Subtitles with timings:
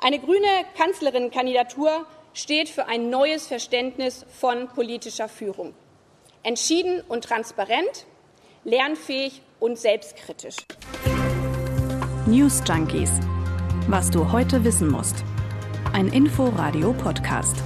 [0.00, 0.46] Eine grüne
[0.76, 5.74] Kanzlerinnenkandidatur steht für ein neues Verständnis von politischer Führung.
[6.44, 8.06] Entschieden und transparent,
[8.62, 10.54] lernfähig und selbstkritisch.
[12.26, 13.10] News Junkies.
[13.88, 15.24] Was du heute wissen musst.
[15.92, 17.56] Ein Info-Radio-Podcast.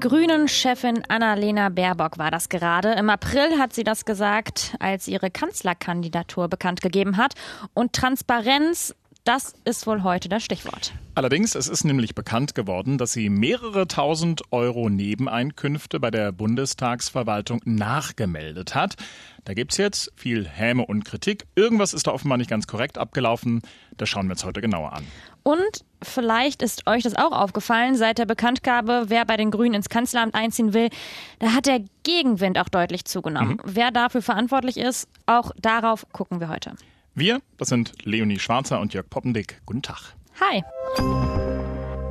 [0.00, 2.92] Grünen-Chefin Annalena Baerbock war das gerade.
[2.92, 7.32] Im April hat sie das gesagt, als sie ihre Kanzlerkandidatur bekannt gegeben hat.
[7.72, 8.94] Und Transparenz
[9.24, 10.92] das ist wohl heute das Stichwort.
[11.14, 17.60] Allerdings, es ist nämlich bekannt geworden, dass sie mehrere tausend Euro Nebeneinkünfte bei der Bundestagsverwaltung
[17.64, 18.96] nachgemeldet hat.
[19.44, 21.46] Da gibt es jetzt viel Häme und Kritik.
[21.54, 23.62] Irgendwas ist da offenbar nicht ganz korrekt abgelaufen.
[23.96, 25.06] Das schauen wir uns heute genauer an.
[25.42, 29.88] Und vielleicht ist euch das auch aufgefallen, seit der Bekanntgabe, wer bei den Grünen ins
[29.88, 30.90] Kanzleramt einziehen will,
[31.38, 33.52] da hat der Gegenwind auch deutlich zugenommen.
[33.52, 33.60] Mhm.
[33.64, 36.74] Wer dafür verantwortlich ist, auch darauf gucken wir heute.
[37.16, 39.60] Wir, das sind Leonie Schwarzer und Jörg Poppendick.
[39.66, 40.14] Guten Tag.
[40.40, 40.64] Hi.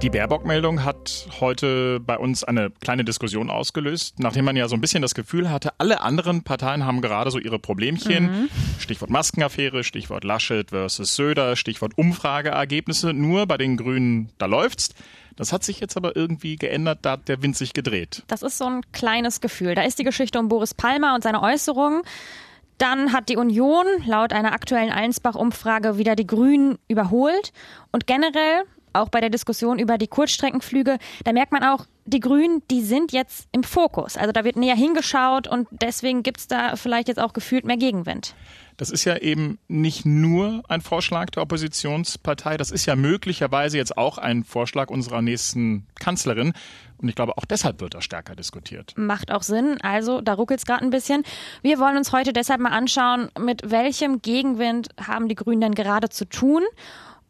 [0.01, 4.81] Die Baerbock-Meldung hat heute bei uns eine kleine Diskussion ausgelöst, nachdem man ja so ein
[4.81, 8.23] bisschen das Gefühl hatte, alle anderen Parteien haben gerade so ihre Problemchen.
[8.23, 8.49] Mhm.
[8.79, 13.11] Stichwort Maskenaffäre, Stichwort Laschet versus Söder, Stichwort Umfrageergebnisse.
[13.11, 14.95] Nur bei den Grünen, da läuft's.
[15.35, 18.23] Das hat sich jetzt aber irgendwie geändert, da hat der Wind sich gedreht.
[18.27, 19.75] Das ist so ein kleines Gefühl.
[19.75, 22.03] Da ist die Geschichte um Boris Palmer und seine Äußerungen.
[22.83, 27.53] Dann hat die Union laut einer aktuellen Allensbach-Umfrage wieder die Grünen überholt.
[27.93, 28.63] Und generell,
[28.93, 33.13] auch bei der Diskussion über die Kurzstreckenflüge, da merkt man auch, die Grünen, die sind
[33.13, 34.17] jetzt im Fokus.
[34.17, 37.77] Also da wird näher hingeschaut und deswegen gibt es da vielleicht jetzt auch gefühlt mehr
[37.77, 38.35] Gegenwind.
[38.77, 43.97] Das ist ja eben nicht nur ein Vorschlag der Oppositionspartei, das ist ja möglicherweise jetzt
[43.97, 46.53] auch ein Vorschlag unserer nächsten Kanzlerin.
[46.97, 48.93] Und ich glaube, auch deshalb wird das stärker diskutiert.
[48.95, 49.77] Macht auch Sinn.
[49.81, 51.23] Also, da ruckelt es gerade ein bisschen.
[51.61, 56.09] Wir wollen uns heute deshalb mal anschauen, mit welchem Gegenwind haben die Grünen denn gerade
[56.09, 56.63] zu tun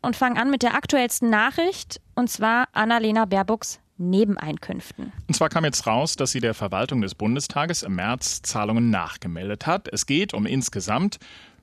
[0.03, 5.11] und fangen an mit der aktuellsten Nachricht, und zwar Annalena Baerbocks Nebeneinkünften.
[5.27, 9.65] Und zwar kam jetzt raus, dass sie der Verwaltung des Bundestages im März Zahlungen nachgemeldet
[9.65, 9.87] hat.
[9.87, 11.19] Es geht um insgesamt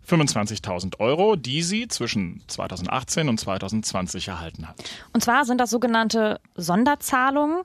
[0.08, 4.76] 25.000 Euro, die sie zwischen 2018 und 2020 erhalten hat.
[5.12, 7.62] Und zwar sind das sogenannte Sonderzahlungen.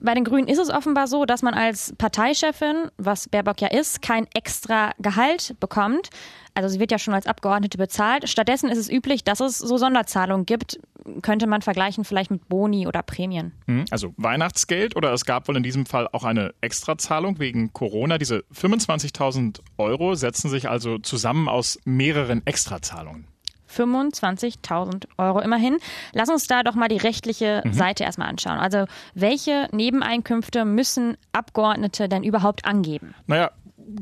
[0.00, 4.02] Bei den Grünen ist es offenbar so, dass man als Parteichefin, was Baerbock ja ist,
[4.02, 6.10] kein extra Gehalt bekommt.
[6.54, 8.28] Also sie wird ja schon als Abgeordnete bezahlt.
[8.28, 10.78] Stattdessen ist es üblich, dass es so Sonderzahlungen gibt.
[11.22, 13.52] Könnte man vergleichen vielleicht mit Boni oder Prämien.
[13.66, 18.18] Hm, also Weihnachtsgeld oder es gab wohl in diesem Fall auch eine Extrazahlung wegen Corona.
[18.18, 23.28] Diese 25.000 Euro setzen sich also zusammen aus mehreren Extrazahlungen.
[23.70, 25.78] 25.000 Euro immerhin.
[26.12, 27.72] Lass uns da doch mal die rechtliche mhm.
[27.72, 28.58] Seite erstmal anschauen.
[28.58, 28.84] Also
[29.14, 33.14] welche Nebeneinkünfte müssen Abgeordnete denn überhaupt angeben?
[33.26, 33.50] Naja,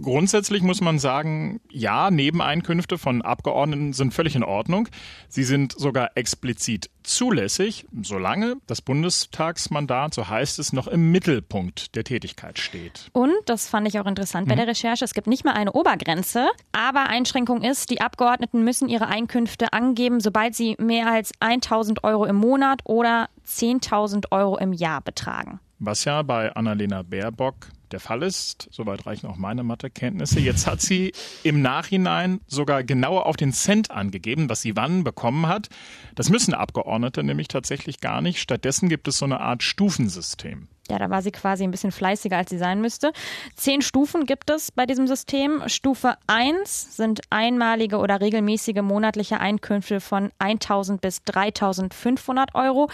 [0.00, 4.89] grundsätzlich muss man sagen, ja, Nebeneinkünfte von Abgeordneten sind völlig in Ordnung.
[5.28, 12.05] Sie sind sogar explizit zulässig, solange das Bundestagsmandat, so heißt es, noch im Mittelpunkt der
[12.05, 13.11] Tätigkeit steht.
[13.12, 14.59] Und, das fand ich auch interessant bei mhm.
[14.59, 19.06] der Recherche, es gibt nicht mal eine Obergrenze, aber Einschränkung ist, die Abgeordneten müssen ihre
[19.06, 25.03] Einkünfte angeben, sobald sie mehr als 1000 Euro im Monat oder 10.000 Euro im Jahr
[25.03, 25.61] betragen.
[25.78, 28.69] Was ja bei Annalena Baerbock der Fall ist.
[28.71, 30.41] Soweit reichen auch meine Mathekenntnisse.
[30.41, 31.12] Jetzt hat sie
[31.43, 35.69] im Nachhinein sogar genauer auf den Cent angegeben, was sie wann bekommen hat.
[36.15, 38.41] Das müssen Abgeordnete nämlich tatsächlich gar nicht.
[38.41, 40.69] Stattdessen gibt es so eine Art Stufensystem.
[40.91, 43.12] Ja, da war sie quasi ein bisschen fleißiger, als sie sein müsste.
[43.56, 45.62] Zehn Stufen gibt es bei diesem System.
[45.66, 52.91] Stufe 1 sind einmalige oder regelmäßige monatliche Einkünfte von 1000 bis 3500 Euro.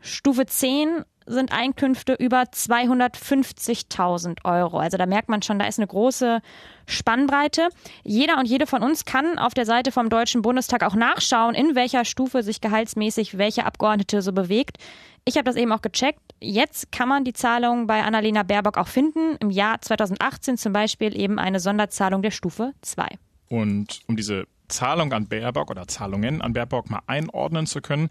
[0.00, 4.78] Stufe 10 sind Einkünfte über 250.000 Euro.
[4.78, 6.40] Also da merkt man schon, da ist eine große
[6.86, 7.68] Spannbreite.
[8.02, 11.74] Jeder und jede von uns kann auf der Seite vom Deutschen Bundestag auch nachschauen, in
[11.74, 14.78] welcher Stufe sich gehaltsmäßig welche Abgeordnete so bewegt.
[15.24, 16.20] Ich habe das eben auch gecheckt.
[16.40, 19.36] Jetzt kann man die Zahlung bei Annalena Baerbock auch finden.
[19.40, 23.06] Im Jahr 2018 zum Beispiel eben eine Sonderzahlung der Stufe 2.
[23.48, 28.08] Und um diese Zahlung an Baerbock oder Zahlungen an Baerbock mal einordnen zu können,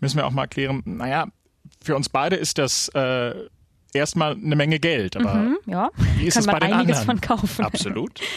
[0.00, 1.28] müssen wir auch mal klären, naja,
[1.82, 3.34] für uns beide ist das äh,
[3.92, 5.16] erstmal eine Menge Geld.
[5.16, 7.20] Aber mhm, ja, wie ist kann es bei den einiges anderen?
[7.20, 7.64] von kaufen.
[7.64, 8.20] Absolut.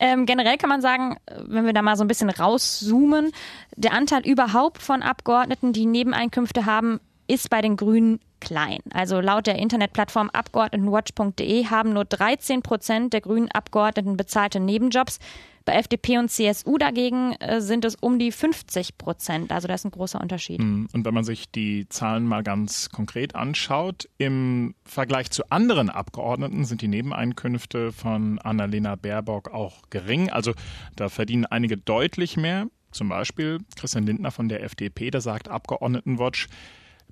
[0.00, 1.16] Ähm, generell kann man sagen,
[1.46, 3.30] wenn wir da mal so ein bisschen rauszoomen,
[3.76, 6.98] der Anteil überhaupt von Abgeordneten, die Nebeneinkünfte haben,
[7.28, 8.80] ist bei den Grünen klein.
[8.92, 15.20] Also laut der Internetplattform Abgeordnetenwatch.de haben nur 13 Prozent der grünen Abgeordneten bezahlte Nebenjobs.
[15.64, 19.52] Bei FDP und CSU dagegen äh, sind es um die 50 Prozent.
[19.52, 20.58] Also da ist ein großer Unterschied.
[20.58, 25.88] Hm, und wenn man sich die Zahlen mal ganz konkret anschaut, im Vergleich zu anderen
[25.88, 30.30] Abgeordneten sind die Nebeneinkünfte von Annalena Baerbock auch gering.
[30.30, 30.52] Also
[30.96, 32.66] da verdienen einige deutlich mehr.
[32.90, 36.48] Zum Beispiel Christian Lindner von der FDP, der sagt Abgeordnetenwatch,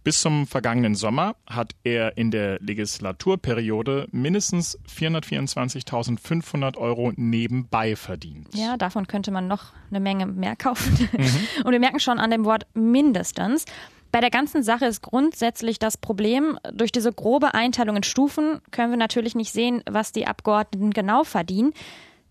[0.02, 8.48] bis zum vergangenen Sommer hat er in der Legislaturperiode mindestens 424.500 Euro nebenbei verdient.
[8.54, 11.08] Ja, davon könnte man noch eine Menge mehr kaufen.
[11.20, 11.64] Mhm.
[11.64, 13.64] Und wir merken schon an dem Wort mindestens.
[14.12, 18.90] Bei der ganzen Sache ist grundsätzlich das Problem, durch diese grobe Einteilung in Stufen können
[18.90, 21.72] wir natürlich nicht sehen, was die Abgeordneten genau verdienen.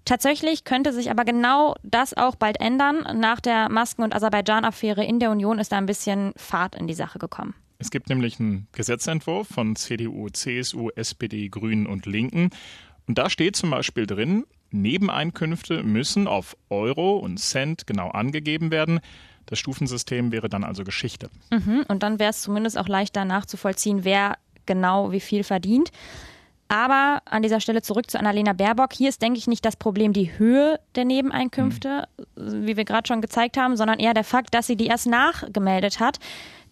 [0.10, 3.06] Tatsächlich könnte sich aber genau das auch bald ändern.
[3.20, 6.96] Nach der Masken- und Aserbaidschan-Affäre in der Union ist da ein bisschen Fahrt in die
[6.96, 7.54] Sache gekommen.
[7.78, 12.50] Es gibt nämlich einen Gesetzentwurf von CDU, CSU, SPD, Grünen und Linken.
[13.08, 19.02] Und da steht zum Beispiel drin, Nebeneinkünfte müssen auf Euro und Cent genau angegeben werden.
[19.46, 21.30] Das Stufensystem wäre dann also Geschichte.
[21.52, 25.92] Mhm, und dann wäre es zumindest auch leichter nachzuvollziehen, wer genau wie viel verdient.
[26.70, 28.94] Aber an dieser Stelle zurück zu Annalena Baerbock.
[28.94, 32.68] Hier ist, denke ich, nicht das Problem die Höhe der Nebeneinkünfte, mhm.
[32.68, 36.00] wie wir gerade schon gezeigt haben, sondern eher der Fakt, dass sie die erst nachgemeldet
[36.00, 36.20] hat.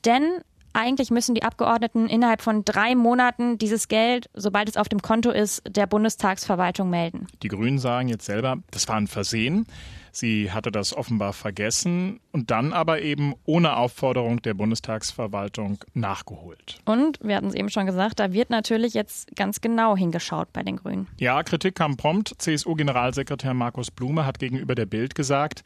[0.05, 0.23] Denn
[0.71, 5.31] eigentlich müssen die Abgeordneten innerhalb von drei Monaten dieses Geld, sobald es auf dem Konto
[5.31, 7.25] ist, der Bundestagsverwaltung melden.
[7.41, 9.65] Die Grünen sagen jetzt selber, das war ein Versehen.
[10.12, 16.80] Sie hatte das offenbar vergessen und dann aber eben ohne Aufforderung der Bundestagsverwaltung nachgeholt.
[16.86, 20.63] Und wir hatten es eben schon gesagt, da wird natürlich jetzt ganz genau hingeschaut bei
[20.63, 21.07] den Grünen.
[21.19, 22.33] Ja, Kritik kam prompt.
[22.38, 25.63] CSU-Generalsekretär Markus Blume hat gegenüber der Bild gesagt,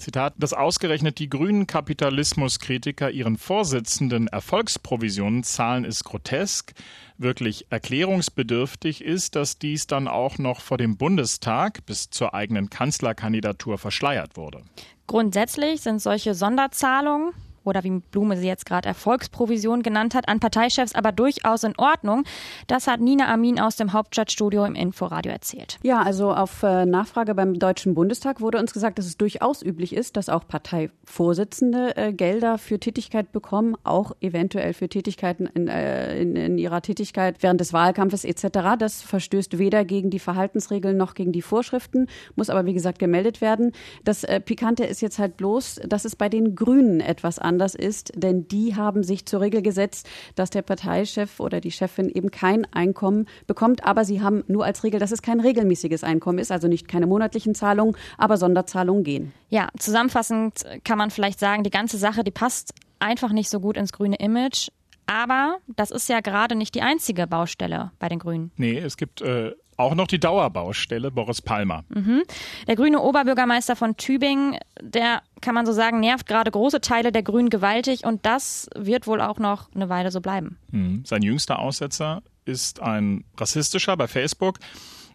[0.00, 6.72] Zitat, dass ausgerechnet die grünen Kapitalismuskritiker ihren Vorsitzenden Erfolgsprovisionen zahlen, ist grotesk.
[7.18, 13.78] Wirklich erklärungsbedürftig ist, dass dies dann auch noch vor dem Bundestag bis zur eigenen Kanzlerkandidatur
[13.78, 14.62] verschleiert wurde.
[15.06, 17.32] Grundsätzlich sind solche Sonderzahlungen
[17.64, 22.24] oder wie Blume sie jetzt gerade Erfolgsprovision genannt hat, an Parteichefs aber durchaus in Ordnung.
[22.66, 25.78] Das hat Nina Amin aus dem Hauptstadtstudio im Inforadio erzählt.
[25.82, 29.94] Ja, also auf äh, Nachfrage beim Deutschen Bundestag wurde uns gesagt, dass es durchaus üblich
[29.94, 36.20] ist, dass auch Parteivorsitzende äh, Gelder für Tätigkeit bekommen, auch eventuell für Tätigkeiten in, äh,
[36.20, 38.76] in, in ihrer Tätigkeit während des Wahlkampfes etc.
[38.78, 42.06] Das verstößt weder gegen die Verhaltensregeln noch gegen die Vorschriften,
[42.36, 43.72] muss aber wie gesagt gemeldet werden.
[44.04, 48.12] Das Pikante ist jetzt halt bloß, dass es bei den Grünen etwas anders anders ist,
[48.14, 52.64] denn die haben sich zur Regel gesetzt, dass der Parteichef oder die Chefin eben kein
[52.72, 56.68] Einkommen bekommt, aber sie haben nur als Regel, dass es kein regelmäßiges Einkommen ist, also
[56.68, 59.32] nicht keine monatlichen Zahlungen, aber Sonderzahlungen gehen.
[59.48, 63.76] Ja, zusammenfassend kann man vielleicht sagen, die ganze Sache, die passt einfach nicht so gut
[63.76, 64.68] ins grüne Image.
[65.06, 68.52] Aber das ist ja gerade nicht die einzige Baustelle bei den Grünen.
[68.56, 71.84] Nee, es gibt äh, auch noch die Dauerbaustelle Boris Palmer.
[71.88, 72.22] Mhm.
[72.66, 77.22] Der grüne Oberbürgermeister von Tübingen, der kann man so sagen, nervt gerade große Teile der
[77.22, 80.58] Grünen gewaltig und das wird wohl auch noch eine Weile so bleiben.
[80.70, 81.02] Mhm.
[81.04, 84.58] Sein jüngster Aussetzer ist ein rassistischer bei Facebook.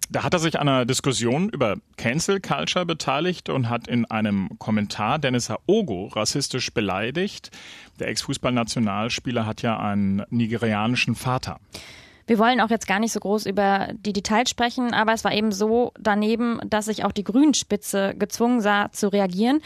[0.09, 4.49] Da hat er sich an einer Diskussion über Cancel Culture beteiligt und hat in einem
[4.59, 7.49] Kommentar Dennis Aogo rassistisch beleidigt.
[7.99, 11.59] Der Ex-Fußballnationalspieler hat ja einen nigerianischen Vater.
[12.27, 15.33] Wir wollen auch jetzt gar nicht so groß über die Details sprechen, aber es war
[15.33, 19.61] eben so daneben, dass sich auch die Grünspitze gezwungen sah zu reagieren.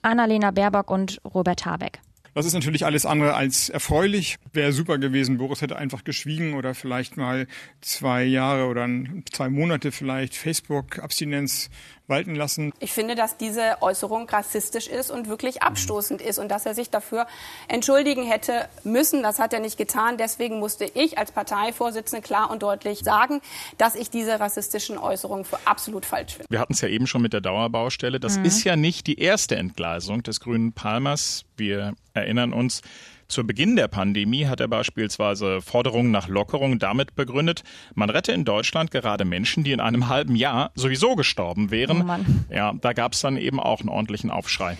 [0.00, 2.00] Annalena Baerbock und Robert Habeck.
[2.34, 4.36] Das ist natürlich alles andere als erfreulich.
[4.52, 5.38] Wäre super gewesen.
[5.38, 7.48] Boris hätte einfach geschwiegen oder vielleicht mal
[7.80, 8.88] zwei Jahre oder
[9.32, 11.68] zwei Monate vielleicht Facebook-Abstinenz
[12.08, 12.72] walten lassen.
[12.80, 16.90] Ich finde, dass diese Äußerung rassistisch ist und wirklich abstoßend ist und dass er sich
[16.90, 17.26] dafür
[17.68, 19.22] entschuldigen hätte müssen.
[19.22, 20.16] Das hat er nicht getan.
[20.16, 23.40] Deswegen musste ich als Parteivorsitzende klar und deutlich sagen,
[23.76, 26.50] dass ich diese rassistischen Äußerungen für absolut falsch finde.
[26.50, 28.20] Wir hatten es ja eben schon mit der Dauerbaustelle.
[28.20, 28.44] Das mhm.
[28.44, 31.44] ist ja nicht die erste Entgleisung des grünen Palmers.
[31.56, 32.82] Wir erinnern uns,
[33.28, 37.62] zu Beginn der Pandemie hat er beispielsweise Forderungen nach Lockerung damit begründet,
[37.94, 42.08] man rette in Deutschland gerade Menschen, die in einem halben Jahr sowieso gestorben wären.
[42.08, 44.78] Oh ja, da gab es dann eben auch einen ordentlichen Aufschrei.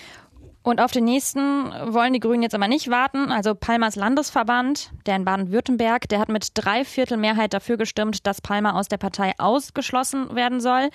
[0.63, 3.33] Und auf den nächsten wollen die Grünen jetzt aber nicht warten.
[3.33, 8.75] Also Palmers Landesverband, der in Baden-Württemberg, der hat mit Dreiviertel Mehrheit dafür gestimmt, dass Palmer
[8.75, 10.91] aus der Partei ausgeschlossen werden soll.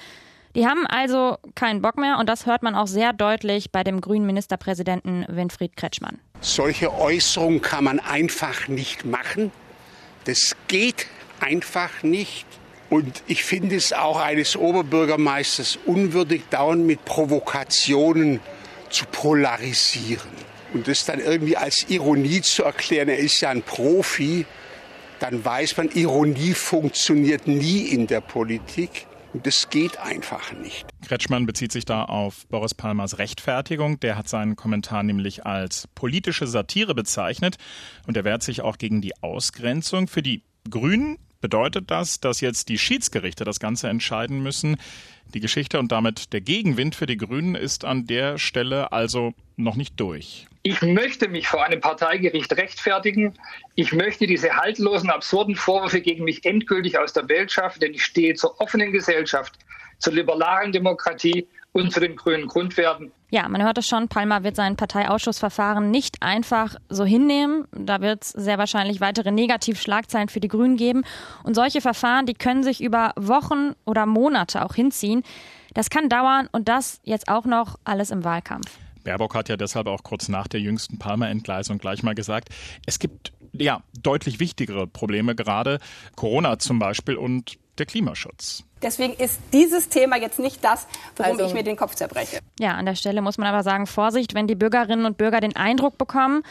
[0.55, 4.01] Die haben also keinen Bock mehr und das hört man auch sehr deutlich bei dem
[4.01, 6.19] grünen Ministerpräsidenten Winfried Kretschmann.
[6.41, 9.51] Solche Äußerungen kann man einfach nicht machen.
[10.25, 11.07] Das geht
[11.39, 12.45] einfach nicht.
[12.91, 18.39] Und ich finde es auch eines Oberbürgermeisters unwürdig, dauernd mit Provokationen
[18.91, 20.29] zu polarisieren.
[20.75, 24.45] Und das dann irgendwie als Ironie zu erklären, er ist ja ein Profi,
[25.19, 29.07] dann weiß man, Ironie funktioniert nie in der Politik.
[29.42, 30.86] Das geht einfach nicht.
[31.08, 34.00] Kretschmann bezieht sich da auf Boris Palmers Rechtfertigung.
[34.00, 37.58] Der hat seinen Kommentar nämlich als politische Satire bezeichnet
[38.06, 40.08] und er wehrt sich auch gegen die Ausgrenzung.
[40.08, 44.78] Für die Grünen Bedeutet das, dass jetzt die Schiedsgerichte das Ganze entscheiden müssen?
[45.34, 49.76] Die Geschichte und damit der Gegenwind für die Grünen ist an der Stelle also noch
[49.76, 50.48] nicht durch.
[50.64, 53.34] Ich möchte mich vor einem Parteigericht rechtfertigen.
[53.76, 58.06] Ich möchte diese haltlosen, absurden Vorwürfe gegen mich endgültig aus der Welt schaffen, denn ich
[58.06, 59.60] stehe zur offenen Gesellschaft,
[60.00, 63.12] zur liberalen Demokratie und zu den grünen Grundwerten.
[63.30, 67.65] Ja, man hört es schon, Palmer wird sein Parteiausschussverfahren nicht einfach so hinnehmen.
[67.72, 71.03] Da wird es sehr wahrscheinlich weitere Negativschlagzeilen für die Grünen geben.
[71.44, 75.24] Und solche Verfahren, die können sich über Wochen oder Monate auch hinziehen.
[75.74, 78.77] Das kann dauern und das jetzt auch noch alles im Wahlkampf.
[79.03, 82.50] Baerbock hat ja deshalb auch kurz nach der jüngsten Palmer-Entgleisung gleich mal gesagt,
[82.86, 85.80] es gibt ja deutlich wichtigere Probleme gerade,
[86.15, 88.63] Corona zum Beispiel und der Klimaschutz.
[88.82, 92.39] Deswegen ist dieses Thema jetzt nicht das, worum also, ich mir den Kopf zerbreche.
[92.60, 95.56] Ja, an der Stelle muss man aber sagen, Vorsicht, wenn die Bürgerinnen und Bürger den
[95.56, 96.44] Eindruck bekommen,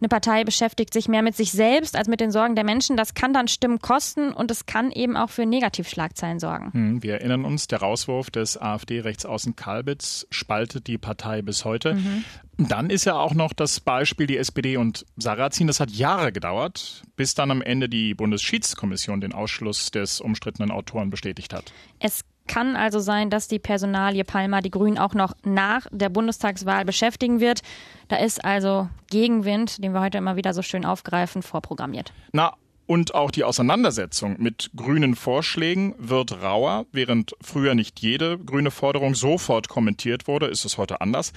[0.00, 2.96] eine Partei beschäftigt sich mehr mit sich selbst als mit den Sorgen der Menschen.
[2.96, 6.72] Das kann dann Stimmen kosten und es kann eben auch für Negativschlagzeilen sorgen.
[6.72, 11.94] Hm, wir erinnern uns, der Rauswurf des AfD-Rechtsaußen Kalbitz spaltet die Partei bis heute.
[11.94, 12.24] Mhm.
[12.58, 15.68] Dann ist ja auch noch das Beispiel die SPD und Sarrazin.
[15.68, 21.10] Das hat Jahre gedauert, bis dann am Ende die Bundesschiedskommission den Ausschluss des umstrittenen Autoren
[21.10, 21.72] bestätigt hat.
[22.00, 26.84] Es kann also sein, dass die Personalie Palmer die Grünen auch noch nach der Bundestagswahl
[26.84, 27.60] beschäftigen wird.
[28.08, 32.12] Da ist also Gegenwind, den wir heute immer wieder so schön aufgreifen, vorprogrammiert.
[32.32, 32.54] Na,
[32.88, 36.86] und auch die Auseinandersetzung mit grünen Vorschlägen wird rauer.
[36.90, 41.34] Während früher nicht jede grüne Forderung sofort kommentiert wurde, ist es heute anders.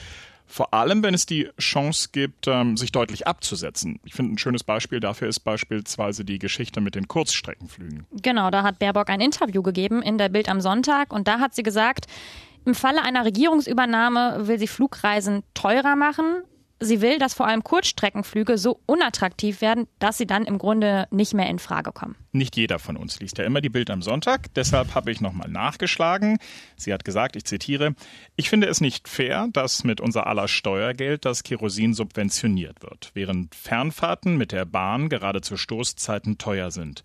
[0.52, 4.02] Vor allem, wenn es die Chance gibt, ähm, sich deutlich abzusetzen.
[4.04, 8.06] Ich finde, ein schönes Beispiel dafür ist beispielsweise die Geschichte mit den Kurzstreckenflügen.
[8.22, 11.56] Genau, da hat Baerbock ein Interview gegeben in der Bild am Sonntag und da hat
[11.56, 12.08] sie gesagt,
[12.66, 16.44] im Falle einer Regierungsübernahme will sie Flugreisen teurer machen,
[16.82, 21.34] sie will, dass vor allem Kurzstreckenflüge so unattraktiv werden, dass sie dann im Grunde nicht
[21.34, 22.16] mehr in Frage kommen.
[22.34, 25.50] Nicht jeder von uns liest ja immer die Bild am Sonntag, deshalb habe ich nochmal
[25.50, 26.40] nachgeschlagen.
[26.76, 27.94] Sie hat gesagt, ich zitiere,
[28.36, 33.56] ich finde es nicht fair, dass mit unser aller Steuergeld das Kerosin subventioniert wird, während
[33.56, 37.04] Fernfahrten mit der Bahn gerade zu Stoßzeiten teuer sind.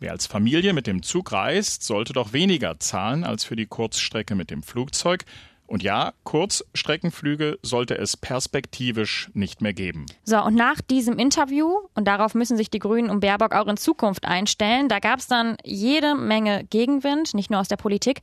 [0.00, 4.34] Wer als Familie mit dem Zug reist, sollte doch weniger zahlen als für die Kurzstrecke
[4.34, 5.24] mit dem Flugzeug
[5.66, 10.06] und ja, Kurzstreckenflüge sollte es perspektivisch nicht mehr geben.
[10.24, 13.76] So, und nach diesem Interview, und darauf müssen sich die Grünen um Baerbock auch in
[13.76, 18.20] Zukunft einstellen, da gab es dann jede Menge Gegenwind, nicht nur aus der Politik.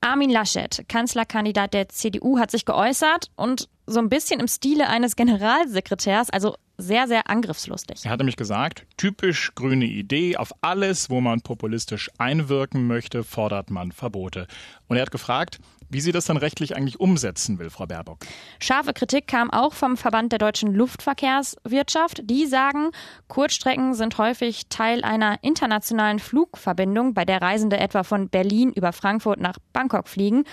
[0.00, 5.16] Armin Laschet, Kanzlerkandidat der CDU, hat sich geäußert und so ein bisschen im Stile eines
[5.16, 8.04] Generalsekretärs, also sehr, sehr angriffslustig.
[8.04, 13.70] Er hat nämlich gesagt, typisch grüne Idee, auf alles, wo man populistisch einwirken möchte, fordert
[13.70, 14.46] man Verbote.
[14.86, 15.58] Und er hat gefragt,
[15.90, 18.18] wie sie das dann rechtlich eigentlich umsetzen will, Frau Baerbock.
[18.58, 22.22] Scharfe Kritik kam auch vom Verband der deutschen Luftverkehrswirtschaft.
[22.24, 22.90] Die sagen,
[23.28, 29.40] Kurzstrecken sind häufig Teil einer internationalen Flugverbindung, bei der Reisende etwa von Berlin über Frankfurt
[29.40, 30.44] nach Bangkok fliegen.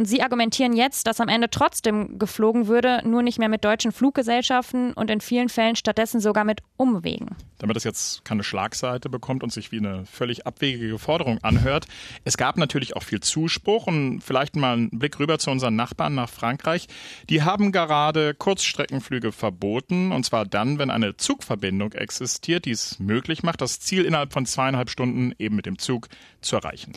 [0.00, 3.92] Und sie argumentieren jetzt, dass am Ende trotzdem geflogen würde, nur nicht mehr mit deutschen
[3.92, 7.36] Fluggesellschaften und in vielen Fällen stattdessen sogar mit Umwegen.
[7.58, 11.84] Damit es jetzt keine Schlagseite bekommt und sich wie eine völlig abwegige Forderung anhört.
[12.24, 16.14] Es gab natürlich auch viel Zuspruch und vielleicht mal einen Blick rüber zu unseren Nachbarn
[16.14, 16.86] nach Frankreich.
[17.28, 23.42] Die haben gerade Kurzstreckenflüge verboten und zwar dann, wenn eine Zugverbindung existiert, die es möglich
[23.42, 26.08] macht, das Ziel innerhalb von zweieinhalb Stunden eben mit dem Zug
[26.40, 26.94] zu erreichen.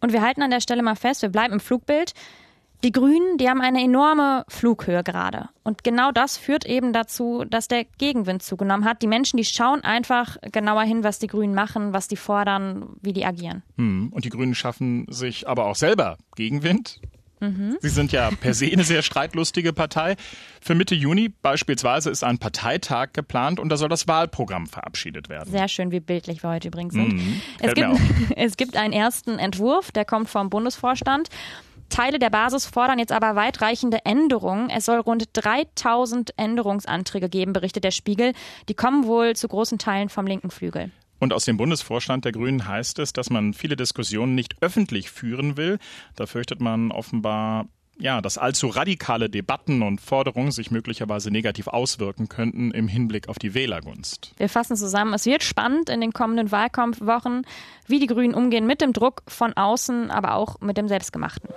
[0.00, 2.14] Und wir halten an der Stelle mal fest, wir bleiben im Flugbild.
[2.84, 5.48] Die Grünen, die haben eine enorme Flughöhe gerade.
[5.62, 9.00] Und genau das führt eben dazu, dass der Gegenwind zugenommen hat.
[9.00, 13.14] Die Menschen, die schauen einfach genauer hin, was die Grünen machen, was die fordern, wie
[13.14, 13.62] die agieren.
[13.78, 14.10] Hm.
[14.12, 17.00] Und die Grünen schaffen sich aber auch selber Gegenwind.
[17.40, 17.76] Mhm.
[17.80, 20.16] Sie sind ja per se eine sehr streitlustige Partei.
[20.60, 25.50] Für Mitte Juni beispielsweise ist ein Parteitag geplant und da soll das Wahlprogramm verabschiedet werden.
[25.50, 27.14] Sehr schön, wie bildlich wir heute übrigens sind.
[27.14, 27.40] Mhm.
[27.60, 27.88] Es, gibt,
[28.36, 31.28] es gibt einen ersten Entwurf, der kommt vom Bundesvorstand.
[31.94, 34.68] Teile der Basis fordern jetzt aber weitreichende Änderungen.
[34.68, 38.32] Es soll rund 3000 Änderungsanträge geben, berichtet der Spiegel.
[38.68, 40.90] Die kommen wohl zu großen Teilen vom linken Flügel.
[41.20, 45.56] Und aus dem Bundesvorstand der Grünen heißt es, dass man viele Diskussionen nicht öffentlich führen
[45.56, 45.78] will.
[46.16, 52.28] Da fürchtet man offenbar ja, dass allzu radikale Debatten und Forderungen sich möglicherweise negativ auswirken
[52.28, 54.32] könnten im Hinblick auf die Wählergunst.
[54.36, 57.46] Wir fassen zusammen, es wird spannend in den kommenden Wahlkampfwochen,
[57.86, 61.50] wie die Grünen umgehen mit dem Druck von außen, aber auch mit dem Selbstgemachten.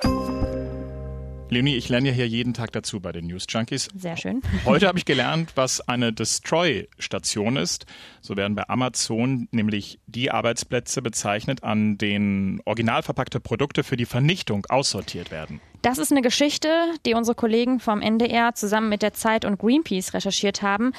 [1.49, 3.87] Leonie, ich lerne ja hier jeden Tag dazu bei den News Junkies.
[3.95, 4.41] Sehr schön.
[4.65, 7.85] Heute habe ich gelernt, was eine Destroy-Station ist.
[8.19, 14.05] So werden bei Amazon nämlich die Arbeitsplätze bezeichnet, an denen original verpackte Produkte für die
[14.05, 15.61] Vernichtung aussortiert werden.
[15.83, 16.67] Das ist eine Geschichte,
[17.05, 20.91] die unsere Kollegen vom NDR zusammen mit der Zeit und Greenpeace recherchiert haben.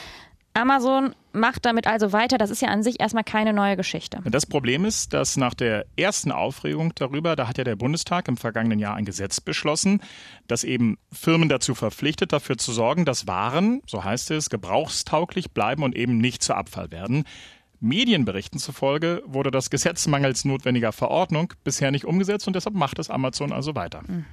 [0.55, 2.39] Amazon macht damit also weiter.
[2.39, 4.21] Das ist ja an sich erstmal keine neue Geschichte.
[4.25, 8.37] Das Problem ist, dass nach der ersten Aufregung darüber, da hat ja der Bundestag im
[8.37, 10.01] vergangenen Jahr ein Gesetz beschlossen,
[10.47, 15.83] das eben Firmen dazu verpflichtet, dafür zu sorgen, dass Waren, so heißt es, gebrauchstauglich bleiben
[15.83, 17.25] und eben nicht zu Abfall werden.
[17.81, 23.11] Medienberichten zufolge wurde das Gesetz mangels notwendiger Verordnung bisher nicht umgesetzt und deshalb macht es
[23.11, 24.03] Amazon also weiter.
[24.07, 24.25] Mhm.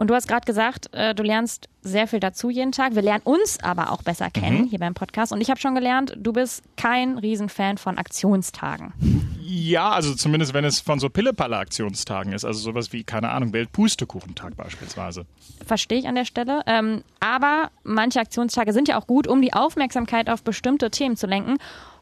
[0.00, 2.94] Und du hast gerade gesagt, äh, du lernst sehr viel dazu jeden Tag.
[2.94, 4.68] Wir lernen uns aber auch besser kennen mhm.
[4.68, 5.30] hier beim Podcast.
[5.30, 8.94] Und ich habe schon gelernt, du bist kein Riesenfan von Aktionstagen.
[9.42, 12.46] Ja, also zumindest wenn es von so Pillepalle-Aktionstagen ist.
[12.46, 15.26] Also sowas wie, keine Ahnung, Weltpustekuchentag beispielsweise.
[15.66, 16.62] Verstehe ich an der Stelle.
[16.66, 21.26] Ähm, aber manche Aktionstage sind ja auch gut, um die Aufmerksamkeit auf bestimmte Themen zu
[21.26, 21.58] lenken.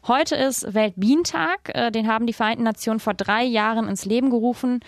[0.07, 1.71] Heute ist Weltbienentag.
[1.73, 4.79] Äh, den haben die Vereinten Nationen vor drei Jahren ins Leben gerufen.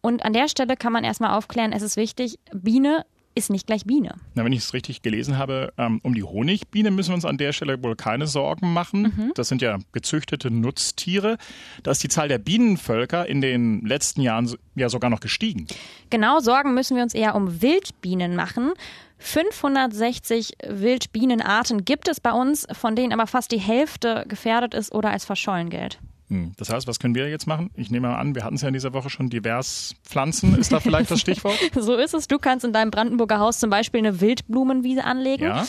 [0.00, 3.04] Und an der Stelle kann man erstmal aufklären, es ist wichtig, Biene
[3.38, 4.16] ist nicht gleich Biene.
[4.34, 7.38] Na, wenn ich es richtig gelesen habe, ähm, um die Honigbiene müssen wir uns an
[7.38, 9.14] der Stelle wohl keine Sorgen machen.
[9.16, 9.32] Mhm.
[9.34, 11.38] Das sind ja gezüchtete Nutztiere.
[11.84, 15.66] Da ist die Zahl der Bienenvölker in den letzten Jahren ja sogar noch gestiegen.
[16.10, 18.72] Genau, Sorgen müssen wir uns eher um Wildbienen machen.
[19.18, 25.10] 560 Wildbienenarten gibt es bei uns, von denen aber fast die Hälfte gefährdet ist oder
[25.10, 26.00] als verschollen gilt.
[26.28, 26.52] Hm.
[26.56, 27.70] Das heißt, was können wir jetzt machen?
[27.74, 30.56] Ich nehme mal an, wir hatten es ja in dieser Woche schon divers Pflanzen.
[30.56, 31.58] Ist da vielleicht das Stichwort?
[31.74, 32.28] so ist es.
[32.28, 35.44] Du kannst in deinem Brandenburger Haus zum Beispiel eine Wildblumenwiese anlegen.
[35.44, 35.66] Ja.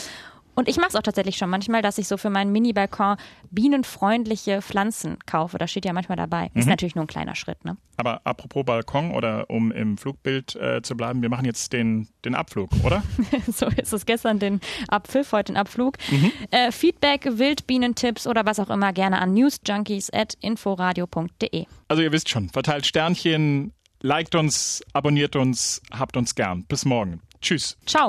[0.54, 3.16] Und ich mache es auch tatsächlich schon manchmal, dass ich so für meinen Mini-Balkon
[3.50, 5.58] bienenfreundliche Pflanzen kaufe.
[5.58, 6.50] Das steht ja manchmal dabei.
[6.54, 6.70] Ist mhm.
[6.70, 7.62] natürlich nur ein kleiner Schritt.
[7.64, 7.76] Ne?
[7.96, 12.34] Aber apropos Balkon oder um im Flugbild äh, zu bleiben, wir machen jetzt den, den
[12.34, 13.04] Abflug, oder?
[13.52, 15.98] so ist es gestern den Abpfiff, heute den Abflug.
[16.10, 16.32] Mhm.
[16.50, 21.66] Äh, Feedback, Wildbienentipps oder was auch immer gerne an newsjunkies.inforadio.de.
[21.88, 26.64] Also ihr wisst schon, verteilt Sternchen, liked uns, abonniert uns, habt uns gern.
[26.64, 27.20] Bis morgen.
[27.40, 27.78] Tschüss.
[27.86, 28.08] Ciao.